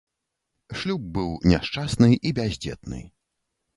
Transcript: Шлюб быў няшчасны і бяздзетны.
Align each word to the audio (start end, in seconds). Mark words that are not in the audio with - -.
Шлюб 0.79 1.03
быў 1.17 1.29
няшчасны 1.53 2.09
і 2.31 2.35
бяздзетны. 2.41 3.07